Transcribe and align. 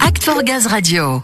Act 0.00 0.22
for 0.22 0.42
Gaz 0.44 0.68
Radio. 0.68 1.22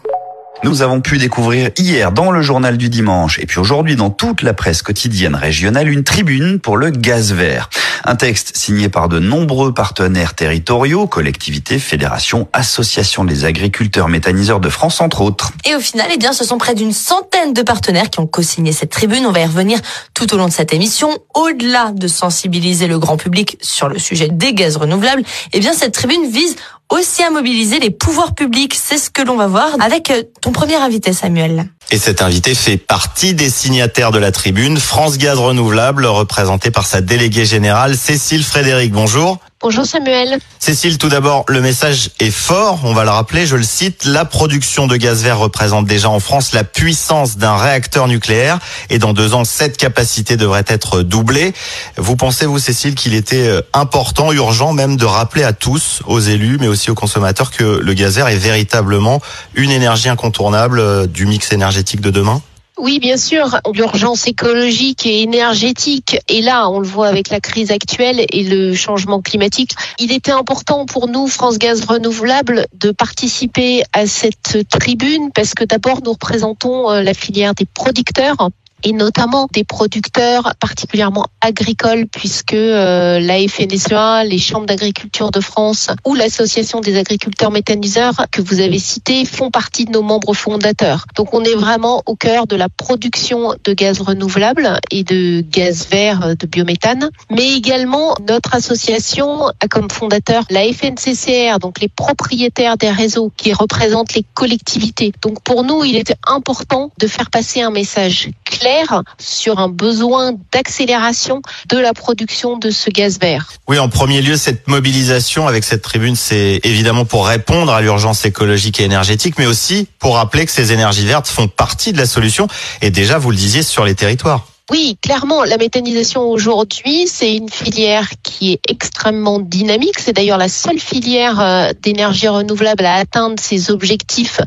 Nous 0.64 0.82
avons 0.82 1.00
pu 1.00 1.18
découvrir 1.18 1.70
hier 1.78 2.10
dans 2.10 2.32
le 2.32 2.42
journal 2.42 2.76
du 2.76 2.88
dimanche 2.88 3.38
et 3.38 3.46
puis 3.46 3.60
aujourd'hui 3.60 3.94
dans 3.94 4.10
toute 4.10 4.42
la 4.42 4.52
presse 4.52 4.82
quotidienne 4.82 5.34
régionale 5.36 5.88
une 5.88 6.02
tribune 6.02 6.58
pour 6.58 6.76
le 6.76 6.90
gaz 6.90 7.32
vert. 7.32 7.70
Un 8.04 8.16
texte 8.16 8.56
signé 8.56 8.88
par 8.88 9.08
de 9.08 9.20
nombreux 9.20 9.72
partenaires 9.72 10.34
territoriaux, 10.34 11.06
collectivités, 11.06 11.78
fédérations, 11.78 12.48
associations 12.52 13.24
des 13.24 13.44
agriculteurs 13.44 14.08
méthaniseurs 14.08 14.60
de 14.60 14.68
France 14.68 15.00
entre 15.00 15.20
autres. 15.20 15.52
Et 15.64 15.76
au 15.76 15.80
final, 15.80 16.08
eh 16.12 16.18
bien, 16.18 16.32
ce 16.32 16.44
sont 16.44 16.58
près 16.58 16.74
d'une 16.74 16.92
centaine 16.92 17.52
de 17.52 17.62
partenaires 17.62 18.10
qui 18.10 18.18
ont 18.18 18.26
co-signé 18.26 18.72
cette 18.72 18.90
tribune. 18.90 19.24
On 19.24 19.32
va 19.32 19.40
y 19.40 19.46
revenir 19.46 19.78
tout 20.14 20.34
au 20.34 20.36
long 20.36 20.46
de 20.46 20.52
cette 20.52 20.72
émission. 20.72 21.10
Au-delà 21.34 21.92
de 21.92 22.08
sensibiliser 22.08 22.86
le 22.86 22.98
grand 22.98 23.16
public 23.16 23.56
sur 23.60 23.88
le 23.88 23.98
sujet 23.98 24.28
des 24.30 24.52
gaz 24.52 24.76
renouvelables, 24.78 25.22
eh 25.52 25.60
bien, 25.60 25.74
cette 25.74 25.92
tribune 25.92 26.28
vise 26.28 26.56
aussi 26.90 27.22
à 27.22 27.30
mobiliser 27.30 27.78
les 27.78 27.90
pouvoirs 27.90 28.34
publics. 28.34 28.74
C'est 28.74 28.98
ce 28.98 29.10
que 29.10 29.22
l'on 29.22 29.36
va 29.36 29.46
voir 29.46 29.68
avec 29.80 30.10
euh, 30.10 30.22
ton 30.42 30.52
premier 30.52 30.76
invité, 30.76 31.12
Samuel. 31.12 31.66
Et 31.90 31.98
cet 31.98 32.22
invité 32.22 32.54
fait 32.54 32.76
partie 32.76 33.34
des 33.34 33.50
signataires 33.50 34.10
de 34.10 34.18
la 34.18 34.32
tribune, 34.32 34.78
France 34.78 35.18
Gaz 35.18 35.38
Renouvelable, 35.38 36.06
représenté 36.06 36.70
par 36.70 36.86
sa 36.86 37.00
déléguée 37.00 37.44
générale, 37.44 37.96
Cécile 37.96 38.44
Frédéric. 38.44 38.92
Bonjour. 38.92 39.38
Bonjour 39.62 39.84
Samuel. 39.84 40.38
Cécile, 40.58 40.96
tout 40.96 41.10
d'abord, 41.10 41.44
le 41.46 41.60
message 41.60 42.12
est 42.18 42.30
fort, 42.30 42.80
on 42.84 42.94
va 42.94 43.04
le 43.04 43.10
rappeler, 43.10 43.44
je 43.44 43.56
le 43.56 43.62
cite, 43.62 44.06
la 44.06 44.24
production 44.24 44.86
de 44.86 44.96
gaz 44.96 45.22
vert 45.22 45.38
représente 45.38 45.84
déjà 45.84 46.08
en 46.08 46.18
France 46.18 46.54
la 46.54 46.64
puissance 46.64 47.36
d'un 47.36 47.58
réacteur 47.58 48.08
nucléaire 48.08 48.58
et 48.88 48.98
dans 48.98 49.12
deux 49.12 49.34
ans, 49.34 49.44
cette 49.44 49.76
capacité 49.76 50.38
devrait 50.38 50.64
être 50.66 51.02
doublée. 51.02 51.52
Vous 51.98 52.16
pensez, 52.16 52.46
vous 52.46 52.58
Cécile, 52.58 52.94
qu'il 52.94 53.12
était 53.12 53.48
euh, 53.48 53.60
important, 53.74 54.32
urgent 54.32 54.72
même 54.72 54.96
de 54.96 55.04
rappeler 55.04 55.44
à 55.44 55.52
tous, 55.52 56.00
aux 56.06 56.20
élus, 56.20 56.56
mais 56.58 56.66
aussi 56.66 56.90
aux 56.90 56.94
consommateurs, 56.94 57.50
que 57.50 57.64
le 57.64 57.92
gaz 57.92 58.16
vert 58.16 58.28
est 58.28 58.38
véritablement 58.38 59.20
une 59.52 59.70
énergie 59.70 60.08
incontournable 60.08 60.80
euh, 60.80 61.06
du 61.06 61.26
mix 61.26 61.52
énergétique 61.52 62.00
de 62.00 62.10
demain? 62.10 62.40
Oui, 62.80 62.98
bien 62.98 63.16
sûr, 63.16 63.60
l'urgence 63.74 64.26
écologique 64.26 65.06
et 65.06 65.22
énergétique 65.22 66.18
est 66.28 66.40
là, 66.40 66.68
on 66.70 66.80
le 66.80 66.86
voit 66.86 67.08
avec 67.08 67.28
la 67.28 67.40
crise 67.40 67.70
actuelle 67.70 68.24
et 68.30 68.42
le 68.42 68.74
changement 68.74 69.20
climatique. 69.20 69.72
Il 69.98 70.12
était 70.12 70.32
important 70.32 70.86
pour 70.86 71.08
nous, 71.08 71.28
France 71.28 71.58
Gaz 71.58 71.84
Renouvelable, 71.84 72.66
de 72.74 72.90
participer 72.90 73.82
à 73.92 74.06
cette 74.06 74.68
tribune 74.68 75.30
parce 75.34 75.54
que 75.54 75.64
d'abord 75.64 76.00
nous 76.04 76.12
représentons 76.12 76.90
euh, 76.90 77.02
la 77.02 77.14
filière 77.14 77.54
des 77.54 77.66
producteurs 77.66 78.50
et 78.82 78.92
notamment 78.92 79.48
des 79.52 79.64
producteurs 79.64 80.54
particulièrement 80.58 81.26
agricoles 81.40 82.06
puisque 82.06 82.54
euh, 82.54 83.20
la 83.20 83.38
FNSEA, 83.46 84.24
les 84.24 84.38
chambres 84.38 84.66
d'agriculture 84.66 85.30
de 85.30 85.40
France 85.40 85.88
ou 86.04 86.14
l'association 86.14 86.80
des 86.80 86.98
agriculteurs 86.98 87.50
méthaniseurs 87.50 88.26
que 88.30 88.42
vous 88.42 88.60
avez 88.60 88.78
cité 88.78 89.24
font 89.24 89.50
partie 89.50 89.84
de 89.84 89.92
nos 89.92 90.02
membres 90.02 90.34
fondateurs. 90.34 91.06
Donc 91.16 91.34
on 91.34 91.42
est 91.44 91.54
vraiment 91.54 92.02
au 92.06 92.16
cœur 92.16 92.46
de 92.46 92.56
la 92.56 92.68
production 92.68 93.54
de 93.64 93.72
gaz 93.72 94.00
renouvelable 94.00 94.78
et 94.90 95.04
de 95.04 95.40
gaz 95.40 95.88
vert 95.90 96.36
de 96.36 96.46
biométhane, 96.46 97.10
mais 97.30 97.56
également 97.56 98.14
notre 98.28 98.54
association 98.54 99.48
a 99.48 99.68
comme 99.68 99.90
fondateur 99.90 100.44
la 100.50 100.62
FNCCR, 100.72 101.58
donc 101.60 101.80
les 101.80 101.88
propriétaires 101.88 102.76
des 102.76 102.90
réseaux 102.90 103.32
qui 103.36 103.52
représentent 103.52 104.14
les 104.14 104.24
collectivités. 104.34 105.12
Donc 105.22 105.42
pour 105.42 105.64
nous, 105.64 105.84
il 105.84 105.96
était 105.96 106.16
important 106.26 106.90
de 106.98 107.06
faire 107.06 107.30
passer 107.30 107.62
un 107.62 107.70
message 107.70 108.30
clair 108.60 109.02
sur 109.18 109.58
un 109.58 109.68
besoin 109.68 110.32
d'accélération 110.52 111.42
de 111.68 111.78
la 111.78 111.94
production 111.94 112.58
de 112.58 112.70
ce 112.70 112.90
gaz 112.90 113.18
vert. 113.18 113.52
Oui, 113.68 113.78
en 113.78 113.88
premier 113.88 114.20
lieu, 114.20 114.36
cette 114.36 114.68
mobilisation 114.68 115.48
avec 115.48 115.64
cette 115.64 115.82
tribune, 115.82 116.16
c'est 116.16 116.60
évidemment 116.62 117.04
pour 117.04 117.26
répondre 117.26 117.72
à 117.72 117.80
l'urgence 117.80 118.24
écologique 118.24 118.80
et 118.80 118.84
énergétique, 118.84 119.34
mais 119.38 119.46
aussi 119.46 119.88
pour 119.98 120.16
rappeler 120.16 120.44
que 120.46 120.52
ces 120.52 120.72
énergies 120.72 121.06
vertes 121.06 121.26
font 121.26 121.48
partie 121.48 121.92
de 121.92 121.98
la 121.98 122.06
solution 122.06 122.46
et 122.82 122.90
déjà, 122.90 123.18
vous 123.18 123.30
le 123.30 123.36
disiez, 123.36 123.62
sur 123.62 123.84
les 123.84 123.94
territoires. 123.94 124.46
Oui, 124.70 124.96
clairement, 125.02 125.42
la 125.42 125.56
méthanisation 125.56 126.30
aujourd'hui, 126.30 127.08
c'est 127.08 127.34
une 127.34 127.48
filière 127.48 128.08
qui 128.22 128.52
est 128.52 128.60
extrêmement 128.70 129.40
dynamique. 129.40 129.98
C'est 129.98 130.12
d'ailleurs 130.12 130.38
la 130.38 130.48
seule 130.48 130.78
filière 130.78 131.40
euh, 131.40 131.72
d'énergie 131.82 132.28
renouvelable 132.28 132.84
à 132.84 132.94
atteindre 132.94 133.34
ses 133.40 133.72
objectifs 133.72 134.40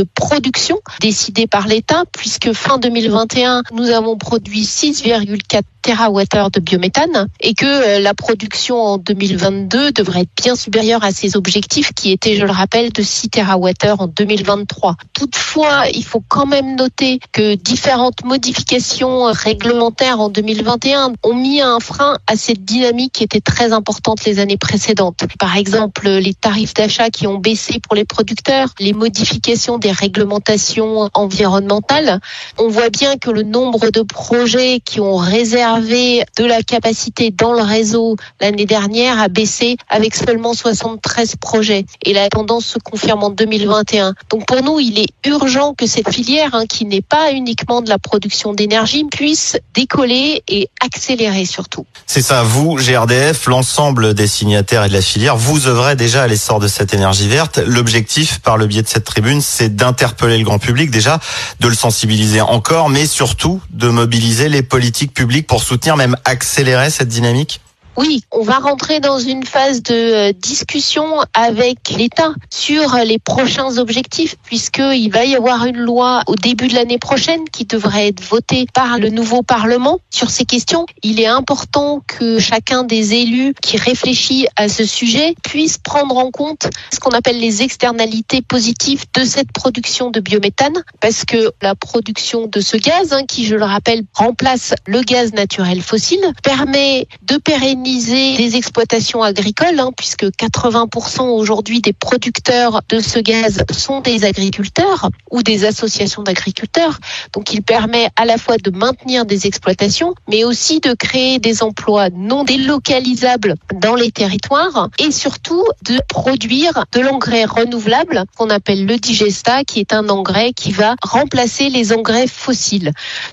de 0.00 0.06
production 0.14 0.80
décidés 1.02 1.46
par 1.46 1.66
l'État, 1.66 2.04
puisque 2.12 2.52
fin 2.54 2.78
2021, 2.78 3.62
nous 3.74 3.90
avons 3.90 4.16
produit 4.16 4.62
6,4 4.62 5.62
TWh 5.82 6.50
de 6.52 6.60
biométhane 6.60 7.28
et 7.40 7.54
que 7.54 7.64
euh, 7.64 8.00
la 8.00 8.14
production 8.14 8.76
en 8.76 8.98
2022 8.98 9.92
devrait 9.92 10.22
être 10.22 10.42
bien 10.42 10.54
supérieure 10.54 11.02
à 11.04 11.10
ces 11.10 11.36
objectifs 11.36 11.92
qui 11.92 12.12
étaient, 12.12 12.36
je 12.36 12.44
le 12.44 12.50
rappelle, 12.50 12.92
de 12.92 13.02
6 13.02 13.30
TWh 13.30 13.90
en 13.98 14.06
2023. 14.06 14.96
Toutefois, 15.12 15.84
il 15.92 16.04
faut 16.04 16.22
quand 16.26 16.46
même 16.46 16.76
noter 16.76 17.18
que 17.32 17.54
différentes 17.54 18.24
modifications 18.24 19.24
réglementaires 19.32 20.20
en 20.20 20.28
2021 20.28 21.12
ont 21.22 21.34
mis 21.34 21.60
un 21.60 21.80
frein 21.80 22.18
à 22.26 22.36
cette 22.36 22.64
dynamique 22.64 23.12
qui 23.14 23.24
était 23.24 23.40
très 23.40 23.72
importante 23.72 24.24
les 24.24 24.38
années 24.38 24.58
précédentes. 24.58 25.24
Par 25.38 25.56
exemple, 25.56 26.08
les 26.08 26.34
tarifs 26.34 26.74
d'achat 26.74 27.10
qui 27.10 27.26
ont 27.26 27.38
baissé 27.38 27.80
pour 27.80 27.94
les 27.94 28.04
producteurs, 28.04 28.68
les 28.78 28.92
modifications 28.92 29.78
des 29.78 29.89
réglementations 29.92 31.08
environnementales. 31.14 32.20
On 32.58 32.68
voit 32.68 32.90
bien 32.90 33.16
que 33.16 33.30
le 33.30 33.42
nombre 33.42 33.90
de 33.90 34.02
projets 34.02 34.80
qui 34.84 35.00
ont 35.00 35.16
réservé 35.16 36.24
de 36.36 36.44
la 36.44 36.62
capacité 36.62 37.30
dans 37.30 37.52
le 37.52 37.62
réseau 37.62 38.16
l'année 38.40 38.66
dernière 38.66 39.20
a 39.20 39.28
baissé 39.28 39.76
avec 39.88 40.14
seulement 40.14 40.54
73 40.54 41.36
projets. 41.36 41.84
Et 42.04 42.12
la 42.12 42.28
tendance 42.28 42.66
se 42.66 42.78
confirme 42.78 43.24
en 43.24 43.30
2021. 43.30 44.14
Donc 44.30 44.46
pour 44.46 44.62
nous, 44.62 44.80
il 44.80 44.98
est 44.98 45.08
urgent 45.24 45.74
que 45.74 45.86
cette 45.86 46.12
filière, 46.12 46.54
hein, 46.54 46.64
qui 46.66 46.84
n'est 46.84 47.02
pas 47.02 47.32
uniquement 47.32 47.82
de 47.82 47.88
la 47.88 47.98
production 47.98 48.52
d'énergie, 48.52 49.04
puisse 49.04 49.56
décoller 49.74 50.42
et 50.48 50.68
accélérer 50.80 51.44
surtout. 51.44 51.86
C'est 52.06 52.22
ça, 52.22 52.42
vous, 52.42 52.74
GRDF, 52.74 53.46
l'ensemble 53.46 54.14
des 54.14 54.26
signataires 54.26 54.84
et 54.84 54.88
de 54.88 54.94
la 54.94 55.02
filière, 55.02 55.36
vous 55.36 55.66
œuvrez 55.66 55.96
déjà 55.96 56.22
à 56.22 56.26
l'essor 56.26 56.60
de 56.60 56.68
cette 56.68 56.94
énergie 56.94 57.28
verte. 57.28 57.60
L'objectif, 57.66 58.40
par 58.40 58.56
le 58.56 58.66
biais 58.66 58.82
de 58.82 58.88
cette 58.88 59.04
tribune, 59.04 59.40
c'est 59.40 59.69
d'interpeller 59.76 60.38
le 60.38 60.44
grand 60.44 60.58
public 60.58 60.90
déjà, 60.90 61.20
de 61.60 61.68
le 61.68 61.74
sensibiliser 61.74 62.40
encore, 62.40 62.90
mais 62.90 63.06
surtout 63.06 63.60
de 63.70 63.88
mobiliser 63.88 64.48
les 64.48 64.62
politiques 64.62 65.14
publiques 65.14 65.46
pour 65.46 65.62
soutenir, 65.62 65.96
même 65.96 66.16
accélérer 66.24 66.90
cette 66.90 67.08
dynamique? 67.08 67.60
Oui, 68.00 68.22
on 68.32 68.42
va 68.42 68.58
rentrer 68.58 68.98
dans 68.98 69.18
une 69.18 69.44
phase 69.44 69.82
de 69.82 69.92
euh, 69.92 70.32
discussion 70.32 71.20
avec 71.34 71.90
l'État 71.90 72.32
sur 72.48 72.96
les 73.04 73.18
prochains 73.18 73.76
objectifs, 73.76 74.36
puisqu'il 74.42 75.10
va 75.10 75.26
y 75.26 75.36
avoir 75.36 75.66
une 75.66 75.76
loi 75.76 76.22
au 76.26 76.34
début 76.34 76.68
de 76.68 76.74
l'année 76.74 76.98
prochaine 76.98 77.44
qui 77.52 77.66
devrait 77.66 78.08
être 78.08 78.22
votée 78.22 78.64
par 78.72 78.98
le 78.98 79.10
nouveau 79.10 79.42
Parlement 79.42 79.98
sur 80.08 80.30
ces 80.30 80.46
questions. 80.46 80.86
Il 81.02 81.20
est 81.20 81.26
important 81.26 82.00
que 82.06 82.38
chacun 82.38 82.84
des 82.84 83.12
élus 83.12 83.52
qui 83.60 83.76
réfléchit 83.76 84.46
à 84.56 84.70
ce 84.70 84.86
sujet 84.86 85.34
puisse 85.42 85.76
prendre 85.76 86.16
en 86.16 86.30
compte 86.30 86.70
ce 86.94 87.00
qu'on 87.00 87.10
appelle 87.10 87.38
les 87.38 87.62
externalités 87.62 88.40
positives 88.40 89.04
de 89.12 89.24
cette 89.24 89.52
production 89.52 90.10
de 90.10 90.20
biométhane, 90.20 90.82
parce 91.00 91.26
que 91.26 91.52
la 91.60 91.74
production 91.74 92.46
de 92.46 92.62
ce 92.62 92.78
gaz, 92.78 93.12
hein, 93.12 93.24
qui 93.28 93.44
je 93.44 93.56
le 93.56 93.64
rappelle 93.64 94.04
remplace 94.14 94.72
le 94.86 95.02
gaz 95.02 95.34
naturel 95.34 95.82
fossile, 95.82 96.24
permet 96.42 97.06
de 97.24 97.36
pérenniser 97.36 97.89
des 97.98 98.56
exploitations 98.56 99.22
agricoles, 99.22 99.78
hein, 99.78 99.90
puisque 99.96 100.24
80% 100.24 101.22
aujourd'hui 101.22 101.80
des 101.80 101.92
producteurs 101.92 102.82
de 102.88 103.00
ce 103.00 103.18
gaz 103.18 103.64
sont 103.72 104.00
des 104.00 104.24
agriculteurs 104.24 105.10
ou 105.30 105.42
des 105.42 105.64
associations 105.64 106.22
d'agriculteurs. 106.22 106.98
Donc 107.32 107.52
il 107.52 107.62
permet 107.62 108.08
à 108.16 108.24
la 108.24 108.38
fois 108.38 108.56
de 108.58 108.70
maintenir 108.70 109.24
des 109.24 109.46
exploitations, 109.46 110.14
mais 110.28 110.44
aussi 110.44 110.80
de 110.80 110.94
créer 110.94 111.38
des 111.38 111.62
emplois 111.62 112.10
non 112.10 112.44
délocalisables 112.44 113.56
dans 113.74 113.94
les 113.94 114.12
territoires 114.12 114.88
et 114.98 115.10
surtout 115.10 115.64
de 115.84 115.98
produire 116.08 116.84
de 116.92 117.00
l'engrais 117.00 117.44
renouvelable 117.44 118.24
qu'on 118.36 118.50
appelle 118.50 118.86
le 118.86 118.96
digesta, 118.96 119.64
qui 119.64 119.80
est 119.80 119.92
un 119.92 120.08
engrais 120.08 120.52
qui 120.52 120.72
va 120.72 120.94
remplacer 121.02 121.70
les 121.70 121.92
engrais 121.92 122.26
fossiles. 122.26 122.92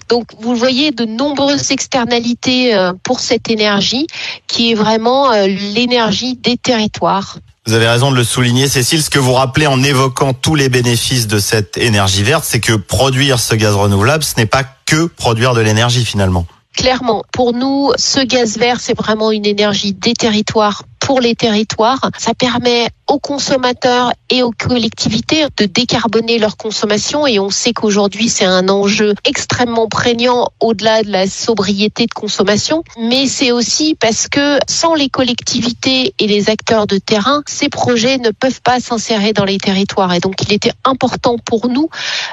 Donc 0.09 0.27
vous 0.39 0.55
voyez 0.55 0.91
de 0.91 1.05
nombreuses 1.05 1.71
externalités 1.71 2.75
euh, 2.75 2.93
pour 3.03 3.19
cette 3.19 3.49
énergie 3.49 4.07
qui 4.47 4.71
est 4.71 4.75
vraiment 4.75 5.31
euh, 5.31 5.47
l'énergie 5.47 6.35
des 6.35 6.57
territoires. 6.57 7.37
Vous 7.65 7.73
avez 7.73 7.87
raison 7.87 8.11
de 8.11 8.15
le 8.15 8.23
souligner, 8.23 8.69
Cécile. 8.69 9.03
Ce 9.03 9.09
que 9.09 9.19
vous 9.19 9.33
rappelez 9.33 9.67
en 9.67 9.83
évoquant 9.83 10.33
tous 10.33 10.55
les 10.55 10.69
bénéfices 10.69 11.27
de 11.27 11.37
cette 11.37 11.77
énergie 11.77 12.23
verte, 12.23 12.45
c'est 12.45 12.61
que 12.61 12.73
produire 12.73 13.39
ce 13.39 13.55
gaz 13.55 13.75
renouvelable, 13.75 14.23
ce 14.23 14.35
n'est 14.37 14.45
pas 14.45 14.63
que 14.85 15.05
produire 15.05 15.53
de 15.53 15.59
l'énergie 15.59 16.05
finalement. 16.05 16.45
Clairement, 16.77 17.23
pour 17.33 17.53
nous, 17.53 17.91
ce 17.97 18.19
gaz 18.21 18.57
vert, 18.57 18.79
c'est 18.79 18.97
vraiment 18.97 19.31
une 19.31 19.45
énergie 19.45 19.93
des 19.93 20.13
territoires 20.13 20.83
pour 20.99 21.19
les 21.19 21.35
territoires. 21.35 21.99
Ça 22.17 22.33
permet 22.33 22.87
aux 23.07 23.19
consommateurs 23.19 24.11
et 24.29 24.43
aux 24.43 24.51
collectivités 24.51 25.45
de 25.57 25.65
décarboner 25.65 26.39
leur 26.39 26.57
consommation. 26.57 27.27
Et 27.27 27.39
on 27.39 27.49
sait 27.49 27.73
qu'aujourd'hui 27.73 28.29
c'est 28.29 28.45
un 28.45 28.69
enjeu 28.69 29.15
extrêmement 29.25 29.87
prégnant 29.87 30.49
au-delà 30.59 31.03
de 31.03 31.11
la 31.11 31.27
sobriété 31.27 32.05
de 32.05 32.13
consommation. 32.13 32.83
Mais 32.99 33.27
c'est 33.27 33.51
aussi 33.51 33.95
parce 33.95 34.27
que 34.27 34.59
sans 34.67 34.93
les 34.93 35.09
collectivités 35.09 36.13
et 36.19 36.27
les 36.27 36.49
acteurs 36.49 36.87
de 36.87 36.97
terrain 36.97 37.43
ces 37.47 37.69
projets 37.69 38.17
ne 38.17 38.31
peuvent 38.31 38.61
pas 38.61 38.79
s'insérer 38.79 39.33
dans 39.33 39.45
les 39.45 39.57
territoires. 39.57 40.13
Et 40.13 40.19
donc 40.19 40.35
il 40.41 40.53
était 40.53 40.73
important 40.83 41.37
pour 41.37 41.69
nous 41.69 41.89